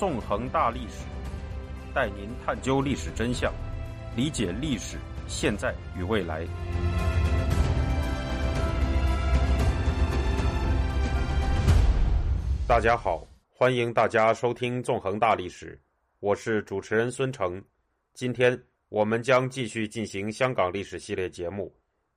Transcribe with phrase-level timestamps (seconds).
[0.00, 1.04] 纵横大历史，
[1.94, 3.52] 带您探究历史真相，
[4.16, 4.96] 理解历史
[5.28, 6.46] 现在与未来。
[12.66, 15.76] 大家好，欢迎大家收听《纵横大历史》，
[16.20, 17.62] 我是主持人孙成。
[18.14, 18.58] 今天
[18.88, 21.70] 我们将继续进行香港历史系列节目，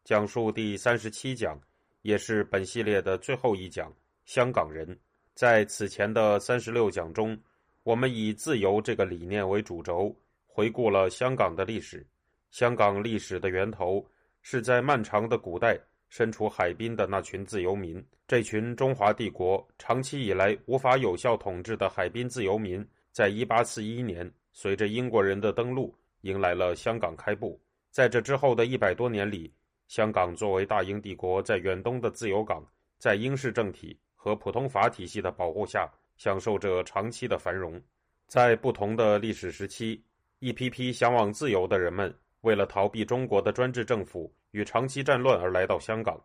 [0.05, 1.59] 讲述第三十七讲，
[2.01, 3.91] 也是本系列的最后一讲——
[4.23, 4.97] 香港人。
[5.35, 7.37] 在此前的三十六讲中，
[7.83, 10.15] 我们以自由这个理念为主轴，
[10.45, 12.05] 回顾了香港的历史。
[12.49, 14.05] 香港历史的源头
[14.41, 18.01] 是在漫长的古代，身处海滨的那群自由民。
[18.25, 27.59] 这群中华帝国长期以来无法有效统治的海滨自由民，在一八四一年，随着英国人的登陆，迎来了香港开埠。
[27.91, 29.53] 在这之后的一百多年里，
[29.89, 32.65] 香港作为大英帝国在远东的自由港，
[32.97, 33.99] 在英式政体。
[34.15, 35.85] 和普通法体系的保护下，
[36.17, 37.81] 享受着长期的繁荣。
[38.27, 40.03] 在不同的历史时期，
[40.39, 46.19] 一批批向往自由的人们，为了逃避中国的专制政府与长期战乱而来到香港。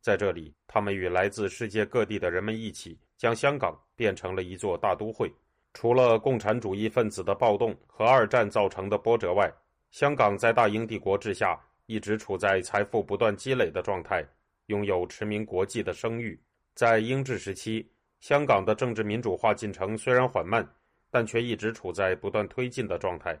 [0.00, 5.32] 在这里，他们与来自世界各地的人们一起，将香港变成了一座大都会。
[5.72, 9.52] 除了共产主义分子的暴动和二战造成的波折外，
[9.90, 14.22] 香港在大英帝国治下一直处在财富不断积累的状态，
[14.66, 16.38] 拥有驰名国际的声誉。
[16.74, 17.88] 在英治时期，
[18.24, 20.66] 香港的政治民主化进程虽然缓慢，
[21.10, 23.38] 但却一直处在不断推进的状态。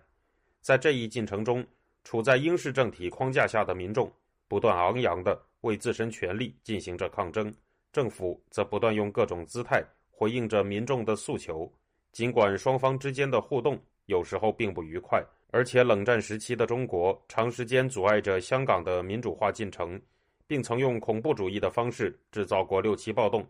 [0.60, 1.66] 在这一进程中，
[2.02, 4.12] 处在英式政体框架下的民众
[4.46, 7.50] 不断昂扬地为自身权利进行着抗争，
[7.94, 11.66] 政府则不断用各种姿态回应着民众的诉求。
[12.12, 19.98] 尽管双方之间的互动有时候并不愉快，而且冷战时期的中国长时间阻碍着香港的民主化进程。
[20.46, 23.42] 并曾用恐怖主义的方式制造过六七暴动，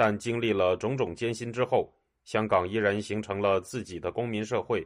[0.00, 1.92] 但经历了种种艰辛之后，
[2.24, 4.82] 香港依然形成了自己的公民社会，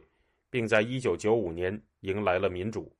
[0.49, 2.91] 并在一九九五年迎来了民主。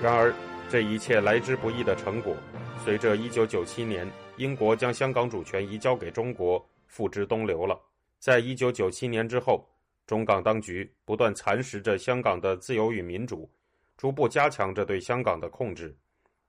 [0.00, 0.32] 然而，
[0.70, 2.36] 这一切来之不易的成果，
[2.84, 7.76] 随着一九九七年英国将香港主权移交给中国，付之东流了。
[8.20, 9.68] 在一九九七年之后，
[10.06, 13.50] 中港当局不断蚕食着香港的自由与民主。
[13.96, 15.92] 逐步加强着对香港的控制，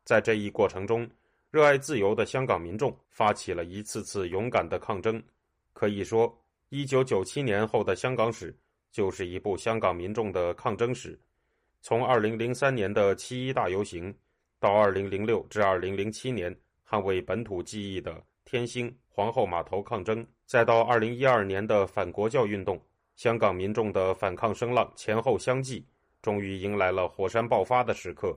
[0.03, 1.09] 在这一过程中，
[1.51, 5.21] 热爱自由的香港民众发起了一次次勇敢的抗争。
[5.73, 6.33] 可以说，
[6.69, 8.57] 一九九七年后的香港史
[8.91, 11.19] 就是一部香港民众的抗争史。
[11.81, 14.13] 从二零零三年的七一大游行，
[14.59, 16.53] 到二零零六至二零零七年
[16.87, 22.81] 捍卫本土记忆的天星、皇后码头抗争，再到二零一二年的反国教运动，
[23.15, 25.85] 香港民众的反抗声浪前后相继。
[26.21, 28.35] 终于迎来了火山爆发的时刻，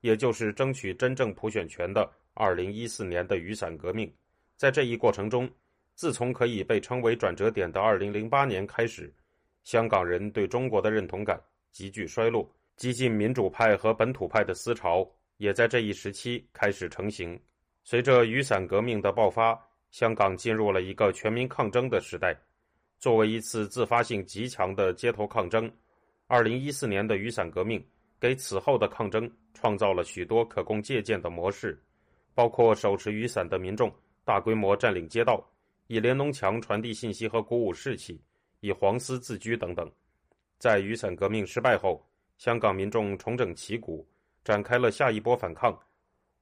[0.00, 4.12] 也就是争取真正普选权的二零一四年的雨伞革命。
[4.56, 5.50] 在这一过程中，
[5.94, 9.12] 自从可以被称为转折点的二零零八年开始，
[9.64, 11.40] 香港人对中国的认同感
[11.72, 17.38] 急剧衰落，激进民主派和本土派的思潮也在这一时期开始成型。
[17.82, 19.58] 随着雨伞革命的爆发，
[19.90, 22.38] 香港进入了一个全民抗争的时代。
[22.98, 25.70] 作为一次自发性极强的街头抗争。
[26.26, 27.86] 二零一四年的雨伞革命
[28.18, 31.80] 给此后的抗争创造了许多可供借鉴的模式，
[32.36, 33.90] 包括手持雨伞的民众
[34.22, 35.42] 大规模占领街道，
[35.86, 38.20] 以连农墙传递信息和鼓舞士气，
[38.60, 39.90] 以黄丝自居等等。
[40.58, 44.06] 在雨伞革命失败后，香港民众重整旗鼓，
[44.44, 45.74] 展开了下一波反抗。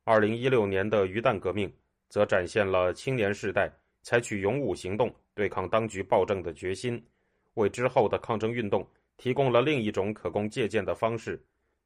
[0.03, 1.73] 二零一六年的鱼蛋革命
[2.09, 3.73] 则展现了青年世代
[4.03, 7.01] 采取勇武行动对抗当局暴政的决心，
[7.55, 8.85] 为之后的抗争运动。
[9.17, 11.41] 提供了另一种可供借鉴的方式。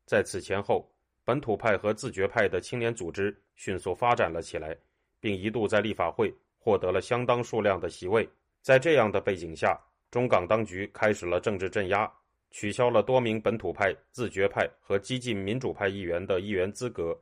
[0.06, 0.90] 在此前后，
[1.28, 4.74] 本土派和自觉派的青年组织迅速发展了起来，
[5.20, 8.26] 并一度在立法会获得了相当数量的席位。
[8.62, 9.78] 在这样的背景下，
[10.10, 12.10] 中港当局开始了政治镇压，
[12.50, 17.14] 取消了多名本土派、自觉派和激进民主派议员的议员资格，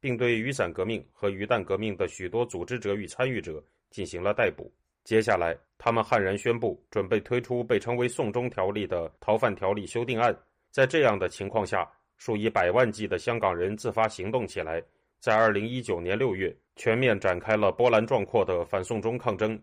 [0.00, 4.68] 并对雨伞革命和鱼蛋革命的许多组织者与参与者进行了逮捕。
[5.04, 10.36] 接下来，他们悍然宣布准备推出被称为“送中条例”的逃犯条例修订案。
[10.72, 14.82] 在这样的情况下，数以百万计的香港人自发行动起来，
[15.20, 19.60] 在二零一九年六月全面展开了波澜壮阔的反送中抗争。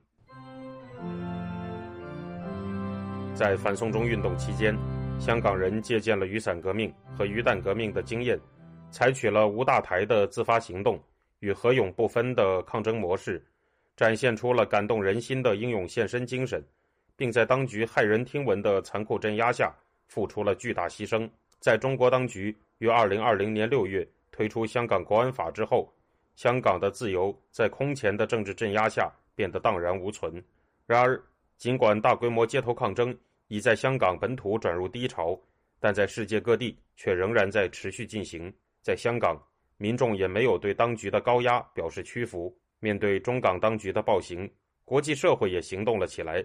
[3.33, 4.77] 在反送中运动期间，
[5.19, 8.39] 香港人借鉴了雨伞革命和鱼蛋革命的经验，
[8.91, 11.01] 采取了无大台的自发行动
[11.39, 13.43] 与何勇不分的抗争模式。
[13.97, 16.63] 展现出了感动人心的英勇献身精神，
[17.15, 19.71] 并在当局骇人听闻的残酷镇压下
[20.07, 21.29] 付出了巨大牺牲。
[21.61, 25.93] 在中国当局于二零二零年六月推出香港国安法之后，
[26.35, 30.43] 香港的自由在空前的政治镇压下变得荡然无存。
[30.87, 31.21] 然而，
[31.57, 33.15] 尽管大规模街头抗争
[33.47, 35.39] 已在香港本土转入低潮，
[35.79, 38.51] 但在世界各地却仍然在持续进行。
[38.81, 39.39] 在香港，
[39.77, 42.51] 民众也没有对当局的高压表示屈服。
[42.79, 44.49] 面对中港当局的暴行，
[44.83, 46.43] 国际社会也行动了起来，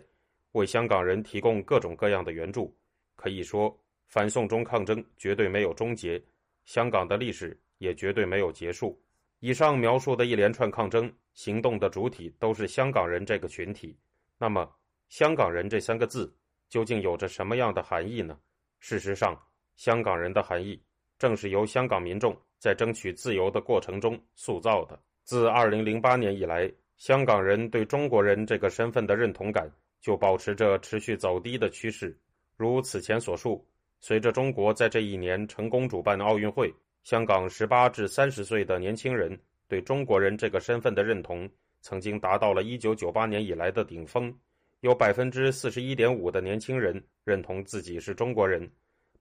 [0.53, 2.77] 为香港人提供各种各样的援助。
[3.15, 3.75] 可以说，
[4.07, 6.23] 反送中抗争绝对没有终结，
[6.65, 9.01] 香港的历史也绝对没有结束。
[9.41, 13.97] 以上描述的一连串抗争行动的主体都是香港人这个群体。
[14.39, 14.71] 那么
[15.09, 16.35] ，“香港人”这三个字
[16.69, 18.39] 究竟有着什么样的含义呢？
[18.81, 19.39] 事实上
[19.77, 20.81] ，“香港人”的含义
[21.19, 24.99] 正是由香港民众在争取自由的过程中塑造的。
[25.23, 29.71] 自2008年以来，香港人对中国人这个身份的认同感
[30.01, 32.19] 就保持着持续走低的趋势。
[32.57, 33.67] 如此前所述，
[34.01, 36.73] 随着中国在这一年成功主办奥运会，
[37.03, 39.39] 香港18至30岁的年轻人
[39.69, 41.49] 对中国人这个身份的认同
[41.81, 44.33] 曾经达到了1998年以来的顶峰，
[44.81, 48.71] 有41.5%的年轻人认同自己是中国人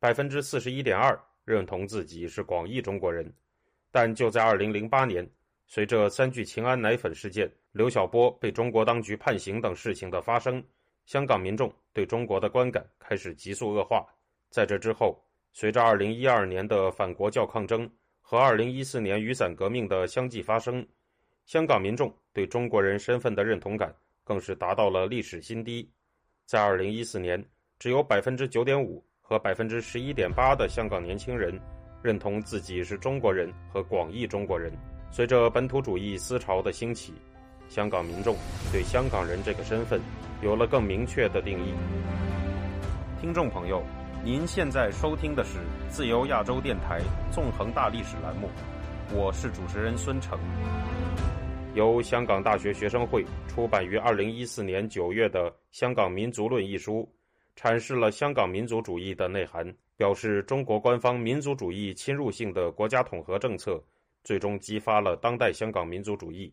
[0.01, 3.33] ，41.2%认同自己是广义中国人。
[3.91, 5.29] 但就在2008年。
[5.67, 10.63] 随着三聚氰胺奶粉事件、刘晓波被中国当局判刑等事情的发生，
[11.07, 14.05] 香港民众对中国的观感开始急速恶化。
[14.55, 15.21] 在这之后，
[15.51, 17.91] 随着2012年的反国教抗争
[18.21, 20.87] 和2014年雨伞革命的相继发生，
[21.45, 23.93] 香港民众对中国人身份的认同感
[24.23, 25.91] 更是达到了历史新低。
[26.45, 27.45] 在2014年，
[27.79, 31.59] 只有9.5%和11.8%的香港年轻人
[32.01, 34.71] 认同自己是中国人和广义中国人。
[35.11, 37.13] 随着本土主义思潮的兴起，
[37.67, 38.37] 香港民众
[38.71, 39.99] 对香港人这个身份
[40.41, 41.73] 有了更明确的定义。
[43.19, 43.83] 听众朋友，
[44.25, 46.99] 您现在收听的是自由亚洲电台
[47.31, 48.49] 纵横大历史栏目，
[49.13, 50.39] 我是主持人孙成。
[51.75, 57.07] 由香港大学学生会出版于二零一四年九月的《香港民族论》一书，
[57.55, 63.79] 阐释了香港民族主义的内涵，表示中国官方民族主义侵入性的国家统合政策。
[64.23, 66.51] 最终激发了当代香港民族主义，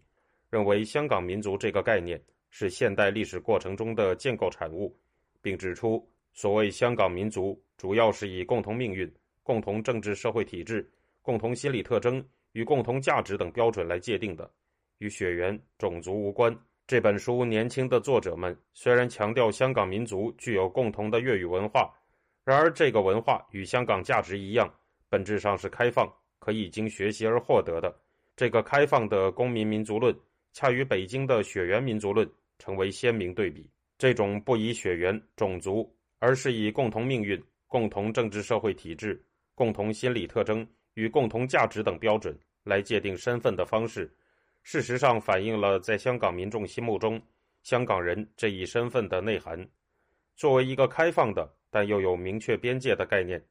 [0.51, 4.95] 认为香港民族这个概念是现代历史过程中的建构产物，
[5.41, 9.13] 并指出，所谓香港民族主要是以共同命运、
[9.43, 10.91] 共同政治社会体制、
[11.21, 14.51] 共同心理特征与共同价值等标准来界定的，
[14.99, 16.57] 与血缘、种族无关。
[16.87, 21.93] 这本书年轻的作者们虽然强调香港民族具有共同的粤语文化，
[22.45, 24.73] 然而这个文化与香港价值一样，
[25.09, 26.13] 本质上是开放。
[26.45, 27.97] 可以经学习而获得的
[28.35, 30.13] 这个开放的公民民族论，
[30.53, 33.71] 恰与北京的血缘民族论成为鲜明对比。
[33.97, 35.89] 这种不以血缘、种族，
[36.23, 39.21] 而是以共同命运、共同政治社会体制、
[39.57, 40.65] 共同心理特征
[40.95, 44.09] 与共同价值等标准来界定身份的方式，
[44.63, 47.21] 事实上反映了在香港民众心目中
[47.65, 49.69] 香港人这一身份的内涵。
[50.37, 53.45] 作为一个开放的但又有明确边界的概念。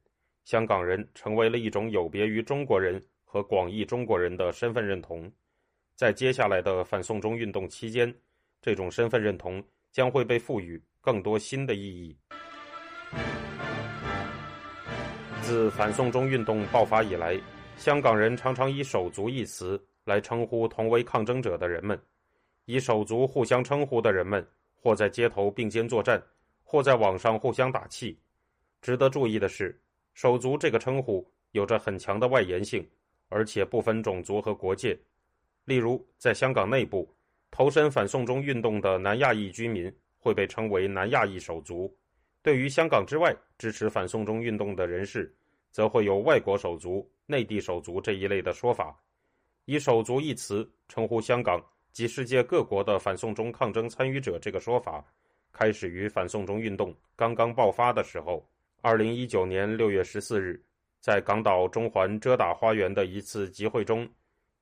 [0.46, 5.30] 香港人成为了一种有别于中国人和广义中国人的身份认同，
[5.94, 8.12] 在接下来的反送中运动期间，
[8.62, 12.16] 这种身份认同将会被赋予更多新的意义。
[15.42, 17.38] 自反送中运动爆发以来，
[17.76, 22.00] 香港人常常以“手足”一词来称呼同为抗争者的人们，
[22.64, 26.22] 以“手足”互相称呼的人们，或在街头并肩作战，
[26.62, 28.18] 或在网上互相打气。
[28.80, 29.78] 值得注意的是。
[30.14, 32.86] 手足这个称呼有着很强的外延性，
[33.30, 34.94] 而且不分种族和国界。
[35.64, 37.10] 例如，在香港内部，
[37.50, 41.90] 投身反送中运动的南亚裔居民会被称为南亚裔手足；
[42.42, 45.32] 对于香港之外支持反送中运动的人士，
[45.70, 48.98] 则会有外国手足、内地手足这一类的说法。
[49.64, 55.04] 以“手足”一词称呼香港及世界各国的反送中抗争参与者，这个说法
[55.52, 58.44] 开始于反送中运动刚刚爆发的时候。
[58.80, 60.60] 二零一九年六月十四日，
[60.98, 64.08] 在港岛中环遮打花园的一次集会中，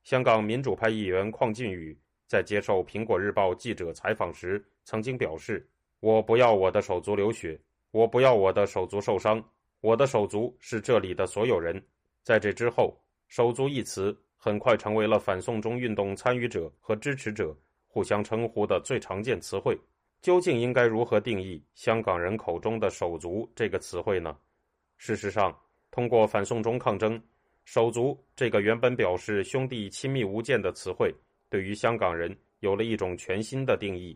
[0.05, 5.67] 香港民主派议员邝俊宇在接受《苹果日报》记者采访时，曾经表示
[6.01, 7.59] ：“我不要我的手足流血，
[7.91, 9.43] 我不要我的手足受伤，
[9.81, 11.83] 我的手足是这里的所有人。”
[12.23, 17.57] 在这之后，“手足”一词很快成为了反送中运动参与者和支持者
[17.89, 19.79] 互相称呼的最常见词汇。
[20.23, 24.37] 究竟应该如何定义香港人口中的“手足”这个词汇呢？
[24.99, 25.59] 事实上，
[25.91, 27.21] 通过反送中抗争
[27.65, 31.11] ，“手足”这个原本表示兄弟亲密无间的词汇，
[31.49, 34.15] 对于香港人有了一种全新的定义。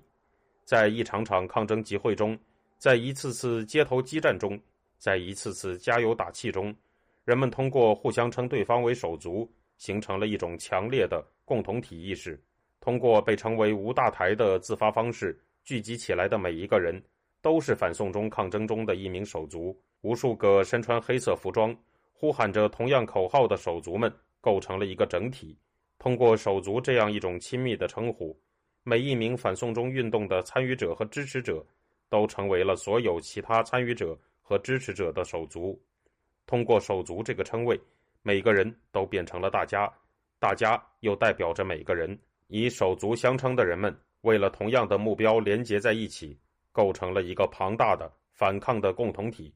[0.65, 2.39] 在一场场抗争集会中，
[2.85, 4.61] 在一次次街头激战中，
[4.99, 6.77] 在一次次加油打气中，
[7.25, 12.39] 人们通过互相称对方为“手足”，形成了一种强烈的共同体意识。
[12.83, 15.35] 通过被称为“吴大台”的自发方式。
[15.65, 17.03] 聚集起来的每一个人，
[17.41, 19.75] 都是反送中抗争中的一名手足。
[20.03, 21.75] 无数个身穿黑色服装、
[22.13, 25.57] 呼喊着同样口号的手足们，构成了一个整体。
[25.99, 28.39] 通过“手足”这样一种亲密的称呼，
[28.83, 31.65] 每一名反送中运动的参与者和支持者，
[32.15, 35.77] 都成为了所有其他参与者和支持者的手足。
[36.47, 37.77] 通过“手足”这个称谓，
[38.23, 39.93] 每个人都变成了大家，
[40.39, 42.17] 大家又代表着每个人。
[42.47, 46.39] 以手足相称的人们，为了同样的目标连结在一起，
[46.71, 49.53] 构成了一个庞大的反抗的共同体。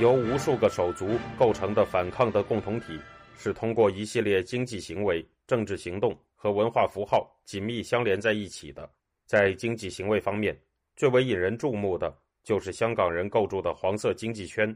[0.00, 2.96] 由无数个手足构成的反抗的共同体，
[3.36, 8.88] 是通过一系列经济行为、政治行动和文化符号紧密相连在一起的。
[9.26, 10.58] 在经济行为方面，
[10.96, 14.74] 最为引人注目的就是香港人构筑的黄色经济圈。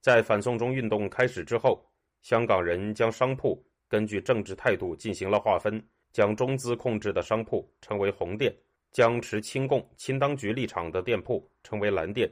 [0.00, 1.84] 在反送中运动开始之后，
[2.22, 8.54] 香港人将商铺根据政治态度进行了划分，将中资控制的商铺称为红店，
[8.92, 12.30] 将持亲共亲当局立场的店铺称为蓝店。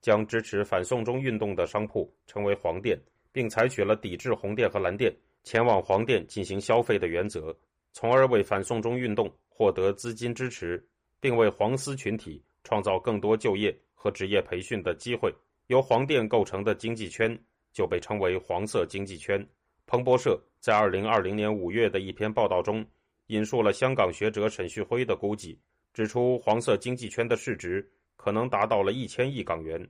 [0.00, 2.98] 将支持反送中运动的商铺称为黄店，
[3.30, 7.56] 并采取了抵制红店和蓝店前往黄店进行消费的原则，
[7.92, 10.84] 从而为反送中运动获得资金支持，
[11.22, 15.32] 并为黄丝群体创造更多就业和职业培训的机会。
[15.68, 17.38] 由黄店构成的经济圈
[17.72, 19.42] 就被称为黄色经济圈。
[19.86, 22.84] 彭博社在二零二零年五月的一篇报道中，
[23.28, 25.58] 引述了香港学者沈旭辉的估计，
[25.94, 27.88] 指出黄色经济圈的市值。
[28.14, 29.84] 可能达到了一千亿港元。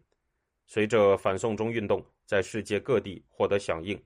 [0.66, 4.02] 随着反送中运动在世界各地获得响应，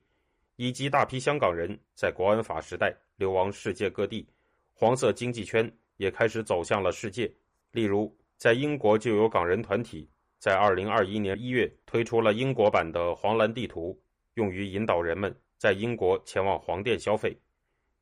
[0.57, 4.27] 以及大批香港人在国安法时代流亡世界各地，
[4.73, 7.31] 黄色经济圈也开始走向了世界。
[7.71, 13.99] 例如，在英国就有港人团体在二零二一年一月推出了英国版的黄蓝地图，
[14.35, 17.37] 用于引导人们在英国前往黄店消费。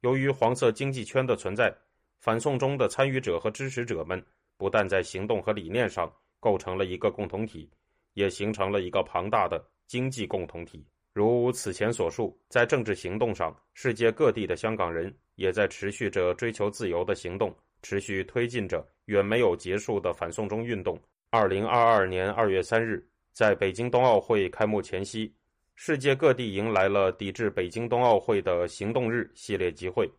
[0.02, 1.76] 由于黄色经济圈的存在，
[2.20, 4.24] 反送中的参与者和支持者们。
[4.58, 6.10] 不但在行动和理念上
[6.40, 7.70] 构成了一个共同体，
[8.14, 10.88] 也形成了一个庞大的经济共同体。
[11.12, 17.54] 如此前所述，在政治行动上，世界各地的香港人也在持续着追求自由的行动，
[17.86, 21.00] 持续推进着远没有结束的反送中运动。
[21.30, 25.32] 二零二二年二月三日，在北京冬奥会开幕前夕，
[25.76, 30.10] 世界各地迎来了抵制北京冬奥会的行动日系列集会。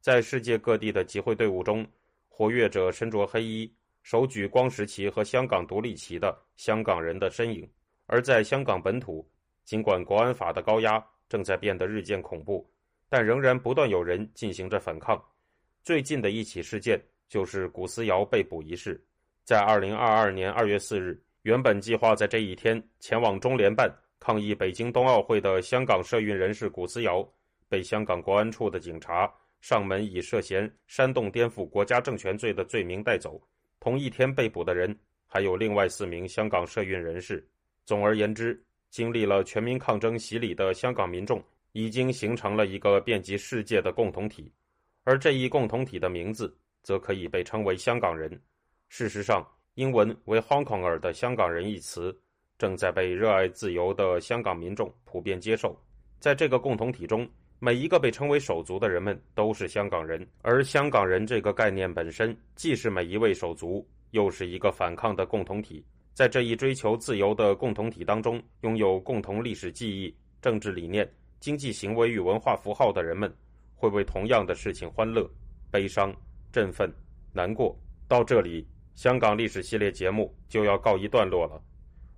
[0.00, 1.86] 在世界各地的集会队伍中，
[2.26, 3.70] 活跃着身着黑衣。
[4.02, 7.70] 手举光石旗和香港独立旗的香港人的身影，
[8.06, 9.30] 而在香港本土，
[9.66, 12.66] 尽管国安法的高压正在变得日渐恐怖，
[13.10, 15.22] 但仍然不断有人进行着反抗。
[15.82, 19.02] 最近的一起事件就是古思尧被捕一事。
[19.44, 27.26] 在二零二二年二月四日，原本计划在这一天前往中联办抗议北京冬奥会的香港社运人士古思尧，
[27.68, 33.40] 被香港国安处的警察上门以涉嫌煽动颠覆国家政权罪的罪名带走。
[33.78, 34.94] 同一天被捕的人
[35.26, 37.46] 还有另外四名香港社运人士。
[37.86, 44.52] 总而言之，经历了全民抗争洗礼的香港民众已经形成了一个遍及世界的共同体，
[45.04, 48.30] 而这一共同体的名字则可以被称为香港人。
[48.88, 52.16] 事实上，英文为 “Hong Konger” 的“香港人”一词
[52.58, 55.78] 正在被热爱自由的香港民众普遍接受。
[56.18, 65.84] 在这个共同体中，每一个被称为手足的人们都是香港人，而香港人这个概念本身既是每一位手足，又是一个反抗的共同体。
[66.12, 73.32] 在这一追求自由的共同体当中，拥有共同历史记忆、政治理念、经济行为与文化符号的人们，
[73.74, 75.26] 会为同样的事情欢乐、
[75.70, 76.14] 悲伤、
[76.52, 76.92] 振奋、
[77.32, 77.76] 难过。
[78.08, 81.62] 到这里，香港历史系列节目就要告一段落了。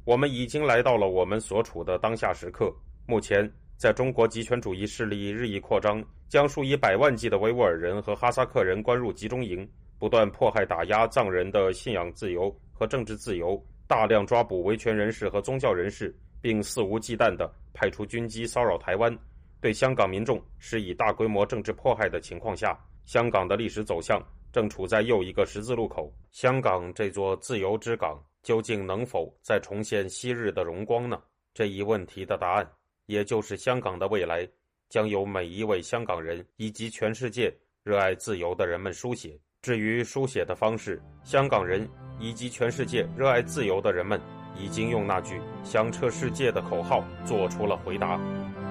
[0.04, 2.74] 我们已经来到了我们所处的当下时刻，
[3.06, 3.50] 目前。
[3.78, 19.18] 在中国极权主义势力日益扩张，将数以百万计的维吾尔人和哈萨克人关入集中营，不断迫害打压藏人的信仰自由和政治自由，大量抓捕维权人士和宗教人士，并肆无忌惮地派出军机骚扰台湾，
[19.60, 26.12] 对香港民众施以大规模政治迫害的情况下，香港的历史走向正处在又一个十字路口。
[26.30, 31.20] 香港这座自由之港，究竟能否再重现昔日的荣光呢？
[31.54, 32.70] 这一问题的答案。
[33.06, 34.48] 也就是香港的未来，
[34.88, 39.38] 将由每一位香港人以及全世界热爱自由的人们书写。
[39.60, 41.86] 至于书写的方式，香港人
[42.18, 44.20] 以及全世界热爱自由的人们
[44.56, 48.18] 已经用那句响彻世界的口号做出了回答：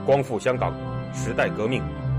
[0.06, 0.74] 光复香港，
[1.14, 2.11] 时代革命。